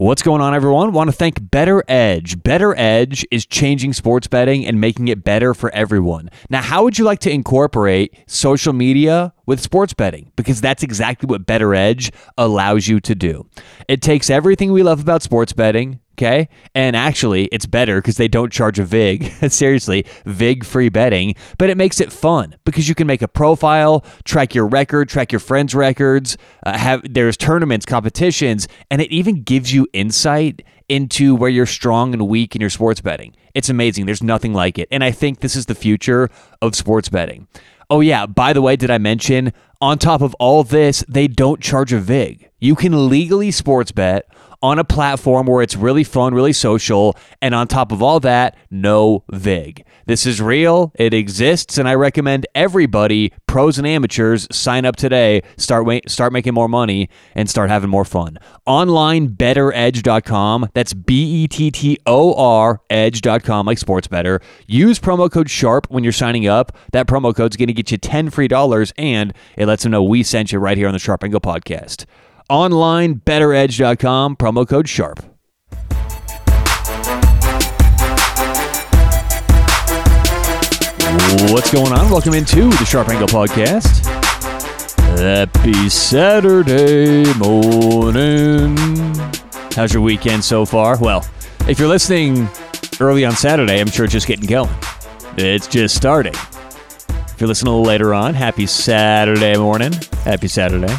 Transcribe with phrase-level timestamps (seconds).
[0.00, 0.92] What's going on, everyone?
[0.92, 2.42] Want to thank BettorEdge.
[2.42, 6.30] Better Edge is changing sports betting and making it better for everyone.
[6.48, 10.32] Now, how would you like to incorporate social media with sports betting?
[10.36, 13.46] Because that's exactly what BettorEdge allows you to do.
[13.88, 16.48] It takes everything we love about sports betting, okay?
[16.74, 19.32] And actually, it's better because they don't charge a VIG.
[19.50, 24.04] Seriously, VIG free betting, but it makes it fun because you can make a profile,
[24.24, 29.42] track your record, track your friends' records, uh, have there's tournaments, competitions, and it even
[29.42, 33.34] gives you insight into where you're strong and weak in your sports betting.
[33.54, 34.06] It's amazing.
[34.06, 34.88] There's nothing like it.
[34.90, 36.28] And I think this is the future
[36.60, 37.46] of sports betting.
[37.88, 41.60] Oh, yeah, by the way, did I mention on top of all this, they don't
[41.60, 42.50] charge a VIG.
[42.60, 44.26] You can legally sports bet
[44.62, 48.56] on a platform where it's really fun, really social, and on top of all that,
[48.70, 49.84] no VIG.
[50.06, 55.42] This is real, it exists, and I recommend everybody, pros and amateurs, sign up today,
[55.56, 58.38] start start making more money, and start having more fun.
[58.66, 60.68] OnlineBettorEdge.com.
[60.74, 64.40] That's B E T T O R Edge.com, like sports better.
[64.66, 66.76] Use promo code SHARP when you're signing up.
[66.92, 69.92] That promo code is going to get you 10 free dollars, and it lets them
[69.92, 72.04] know we sent you right here on the Sharp Angle podcast
[72.50, 75.30] onlinebettoredge.com, promo code SHARP.
[81.52, 82.10] What's going on?
[82.10, 84.04] Welcome into the Sharp Angle Podcast.
[85.18, 88.76] Happy Saturday morning.
[89.74, 90.98] How's your weekend so far?
[90.98, 91.24] Well,
[91.68, 92.48] if you're listening
[93.00, 94.74] early on Saturday, I'm sure it's just getting going.
[95.36, 96.34] It's just starting.
[96.34, 99.92] If you're listening a little later on, happy Saturday morning.
[100.24, 100.94] Happy Saturday.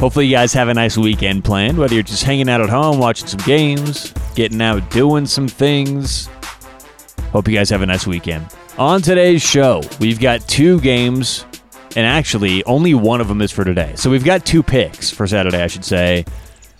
[0.00, 3.00] Hopefully, you guys have a nice weekend planned, whether you're just hanging out at home,
[3.00, 6.28] watching some games, getting out doing some things.
[7.32, 8.46] Hope you guys have a nice weekend.
[8.78, 11.44] On today's show, we've got two games,
[11.96, 13.92] and actually, only one of them is for today.
[13.96, 16.24] So we've got two picks for Saturday, I should say.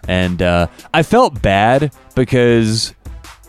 [0.07, 2.95] And uh, I felt bad because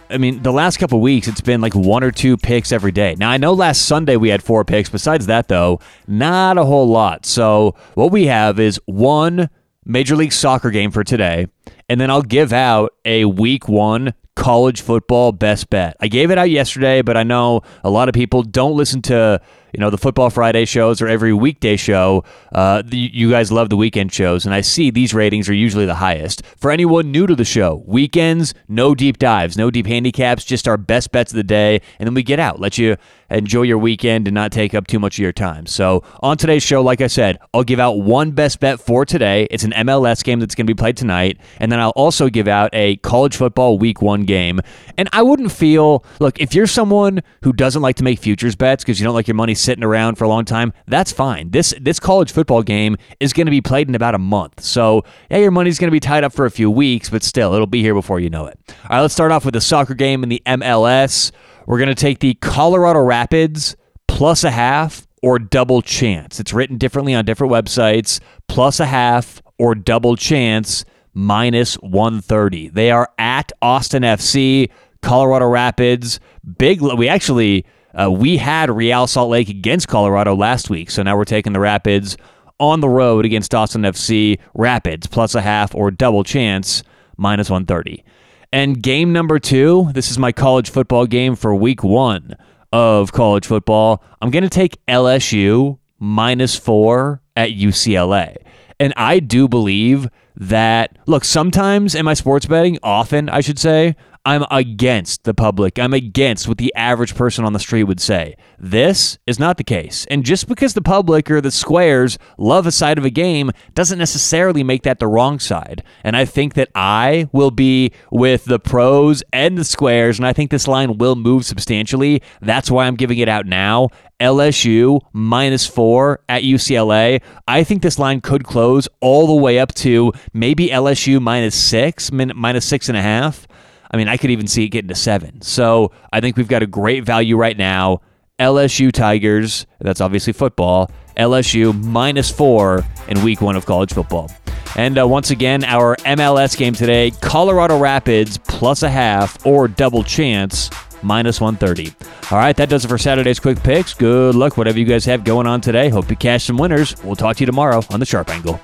[0.10, 3.16] I mean, the last couple weeks, it's been like one or two picks every day.
[3.20, 4.90] Now, I know last Sunday we had four picks.
[4.90, 7.28] Besides that, though, not a whole lot.
[7.28, 9.50] So, what we have is one
[9.90, 11.48] Major League Soccer game for today,
[11.90, 15.98] and then I'll give out a week one college football best bet.
[16.00, 19.42] I gave it out yesterday, but I know a lot of people don't listen to
[19.74, 22.24] you know the football friday shows or every weekday show
[22.54, 25.86] uh, the, you guys love the weekend shows and i see these ratings are usually
[25.86, 30.44] the highest for anyone new to the show weekends no deep dives no deep handicaps
[30.44, 32.98] just our best bets of the day and then we get out let you
[33.30, 35.66] enjoy your weekend and not take up too much of your time.
[35.66, 39.48] So, on today's show, like I said, I'll give out one best bet for today.
[39.52, 41.40] It's an MLS game that's going to be played tonight.
[41.60, 44.62] And then I'll also give out a college football week one game.
[44.98, 48.84] And I wouldn't feel, look, if you're someone who doesn't like to make futures bets
[48.84, 51.50] because you don't like your money sitting around for a long time, that's fine.
[51.50, 54.62] This, this college football game is going to be played in about a month.
[54.62, 57.54] So, yeah, your money's going to be tied up for a few weeks, but still,
[57.54, 58.58] it'll be here before you know it.
[58.70, 61.32] All right, let's start off with the soccer game in the MLS.
[61.66, 63.76] We're going to take the Colorado Rapids
[64.08, 66.40] plus a half or double chance.
[66.40, 68.20] It's written differently on different websites.
[68.48, 72.70] Plus a half or double chance minus 130.
[72.70, 74.70] They are at Austin FC,
[75.02, 76.20] Colorado Rapids.
[76.58, 76.82] Big.
[76.82, 81.26] We actually uh, we had Real Salt Lake against Colorado last week, so now we're
[81.26, 82.18] taking the Rapids
[82.60, 84.40] on the road against Austin FC.
[84.54, 86.84] Rapids plus a half or double chance
[87.18, 88.04] minus 130.
[88.52, 92.36] And game number two, this is my college football game for week one
[92.72, 94.04] of college football.
[94.22, 98.38] I'm going to take LSU minus four at UCLA.
[98.80, 103.96] And I do believe that, look, sometimes in my sports betting, often I should say,
[104.26, 105.80] I'm against the public.
[105.80, 108.36] I'm against what the average person on the street would say.
[108.60, 110.06] This is not the case.
[110.10, 113.98] And just because the public or the squares love a side of a game doesn't
[113.98, 115.84] necessarily make that the wrong side.
[116.04, 120.34] And I think that I will be with the pros and the squares, and I
[120.34, 122.22] think this line will move substantially.
[122.42, 123.90] That's why I'm giving it out now.
[124.20, 127.22] LSU minus four at UCLA.
[127.48, 132.12] I think this line could close all the way up to maybe LSU minus six,
[132.12, 133.48] minus six and a half.
[133.92, 135.42] I mean, I could even see it getting to seven.
[135.42, 138.02] So I think we've got a great value right now.
[138.40, 140.92] LSU Tigers, that's obviously football.
[141.18, 144.32] LSU minus four in week one of college football.
[144.76, 150.04] And uh, once again, our MLS game today Colorado Rapids plus a half or double
[150.04, 150.70] chance
[151.04, 151.94] minus 130.
[152.32, 153.94] All right, that does it for Saturday's quick picks.
[153.94, 155.90] Good luck, whatever you guys have going on today.
[155.90, 156.96] Hope you cash some winners.
[157.04, 158.60] We'll talk to you tomorrow on the Sharp Angle.